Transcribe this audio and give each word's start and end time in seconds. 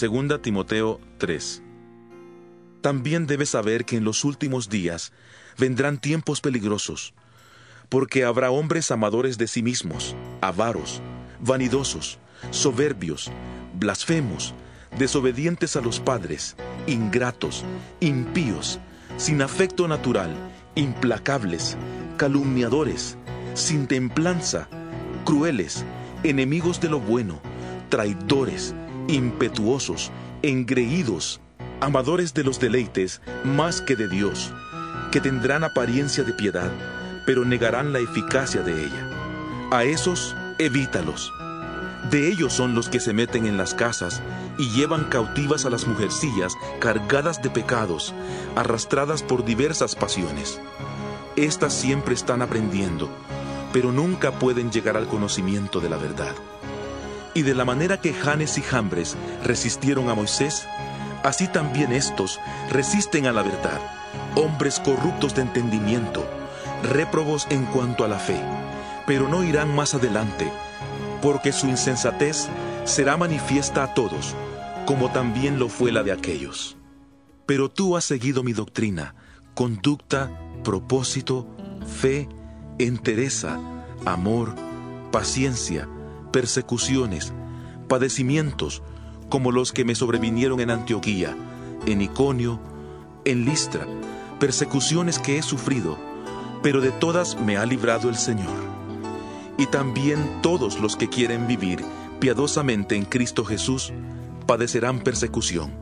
Segunda 0.00 0.40
Timoteo 0.40 0.98
3 1.18 1.62
También 2.80 3.26
debes 3.26 3.50
saber 3.50 3.84
que 3.84 3.98
en 3.98 4.04
los 4.04 4.24
últimos 4.24 4.70
días 4.70 5.12
vendrán 5.58 6.00
tiempos 6.00 6.40
peligrosos, 6.40 7.12
porque 7.90 8.24
habrá 8.24 8.50
hombres 8.50 8.90
amadores 8.92 9.36
de 9.36 9.46
sí 9.46 9.62
mismos, 9.62 10.16
avaros, 10.40 11.02
vanidosos, 11.38 12.18
soberbios, 12.50 13.30
blasfemos, 13.78 14.54
desobedientes 14.98 15.76
a 15.76 15.82
los 15.82 16.00
padres, 16.00 16.56
ingratos, 16.86 17.62
impíos, 18.00 18.78
sin 19.18 19.42
afecto 19.42 19.86
natural, 19.86 20.34
implacables, 20.76 21.76
calumniadores, 22.16 23.18
sin 23.52 23.86
templanza, 23.86 24.66
crueles, 25.26 25.84
enemigos 26.22 26.80
de 26.80 26.88
lo 26.88 27.00
bueno, 27.00 27.42
traidores, 27.90 28.74
impetuosos, 29.10 30.10
engreídos, 30.42 31.40
amadores 31.80 32.34
de 32.34 32.44
los 32.44 32.60
deleites 32.60 33.20
más 33.44 33.80
que 33.80 33.96
de 33.96 34.08
Dios, 34.08 34.52
que 35.10 35.20
tendrán 35.20 35.64
apariencia 35.64 36.24
de 36.24 36.32
piedad, 36.32 36.70
pero 37.26 37.44
negarán 37.44 37.92
la 37.92 37.98
eficacia 37.98 38.62
de 38.62 38.84
ella. 38.84 39.10
A 39.70 39.84
esos 39.84 40.34
evítalos. 40.58 41.32
De 42.10 42.28
ellos 42.28 42.52
son 42.52 42.74
los 42.74 42.88
que 42.88 42.98
se 42.98 43.12
meten 43.12 43.46
en 43.46 43.56
las 43.56 43.74
casas 43.74 44.22
y 44.58 44.70
llevan 44.70 45.04
cautivas 45.04 45.64
a 45.64 45.70
las 45.70 45.86
mujercillas 45.86 46.54
cargadas 46.80 47.42
de 47.42 47.50
pecados, 47.50 48.14
arrastradas 48.56 49.22
por 49.22 49.44
diversas 49.44 49.94
pasiones. 49.94 50.60
Estas 51.36 51.72
siempre 51.72 52.14
están 52.14 52.42
aprendiendo, 52.42 53.08
pero 53.72 53.92
nunca 53.92 54.32
pueden 54.32 54.70
llegar 54.72 54.96
al 54.96 55.06
conocimiento 55.06 55.80
de 55.80 55.88
la 55.88 55.96
verdad. 55.96 56.34
Y 57.34 57.42
de 57.42 57.54
la 57.54 57.64
manera 57.64 58.00
que 58.00 58.12
Janes 58.12 58.58
y 58.58 58.62
Jambres 58.62 59.16
resistieron 59.44 60.08
a 60.08 60.14
Moisés, 60.14 60.66
así 61.22 61.46
también 61.46 61.92
estos 61.92 62.40
resisten 62.70 63.26
a 63.26 63.32
la 63.32 63.42
verdad, 63.42 63.80
hombres 64.34 64.80
corruptos 64.80 65.34
de 65.34 65.42
entendimiento, 65.42 66.26
réprobos 66.82 67.46
en 67.50 67.64
cuanto 67.66 68.04
a 68.04 68.08
la 68.08 68.18
fe, 68.18 68.40
pero 69.06 69.28
no 69.28 69.44
irán 69.44 69.74
más 69.74 69.94
adelante, 69.94 70.50
porque 71.22 71.52
su 71.52 71.68
insensatez 71.68 72.48
será 72.84 73.16
manifiesta 73.16 73.84
a 73.84 73.94
todos, 73.94 74.34
como 74.86 75.10
también 75.10 75.58
lo 75.58 75.68
fue 75.68 75.92
la 75.92 76.02
de 76.02 76.12
aquellos. 76.12 76.76
Pero 77.46 77.70
tú 77.70 77.96
has 77.96 78.04
seguido 78.04 78.42
mi 78.42 78.52
doctrina, 78.52 79.14
conducta, 79.54 80.30
propósito, 80.64 81.46
fe, 82.00 82.28
entereza, 82.78 83.58
amor, 84.04 84.54
paciencia, 85.10 85.88
persecuciones, 86.32 87.32
padecimientos, 87.88 88.82
como 89.28 89.52
los 89.52 89.72
que 89.72 89.84
me 89.84 89.94
sobrevinieron 89.94 90.60
en 90.60 90.70
Antioquía, 90.70 91.36
en 91.86 92.02
Iconio, 92.02 92.60
en 93.24 93.44
Listra, 93.44 93.86
persecuciones 94.38 95.18
que 95.18 95.38
he 95.38 95.42
sufrido, 95.42 95.98
pero 96.62 96.80
de 96.80 96.90
todas 96.90 97.40
me 97.40 97.56
ha 97.56 97.66
librado 97.66 98.08
el 98.08 98.16
Señor. 98.16 98.56
Y 99.58 99.66
también 99.66 100.40
todos 100.42 100.80
los 100.80 100.96
que 100.96 101.08
quieren 101.08 101.46
vivir 101.46 101.84
piadosamente 102.18 102.96
en 102.96 103.04
Cristo 103.04 103.44
Jesús 103.44 103.92
padecerán 104.46 105.00
persecución. 105.00 105.72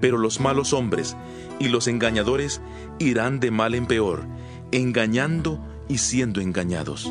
Pero 0.00 0.18
los 0.18 0.40
malos 0.40 0.72
hombres 0.72 1.16
y 1.58 1.68
los 1.68 1.88
engañadores 1.88 2.60
irán 2.98 3.40
de 3.40 3.50
mal 3.50 3.74
en 3.74 3.86
peor, 3.86 4.26
engañando 4.72 5.60
y 5.88 5.98
siendo 5.98 6.40
engañados. 6.40 7.10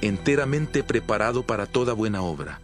enteramente 0.00 0.82
preparado 0.82 1.42
para 1.42 1.66
toda 1.66 1.92
buena 1.92 2.22
obra. 2.22 2.60